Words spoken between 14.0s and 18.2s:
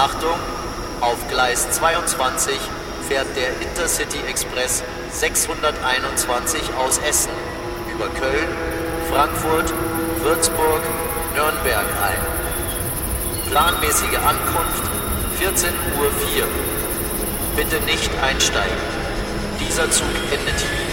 Ankunft 14.04 Uhr. Bitte nicht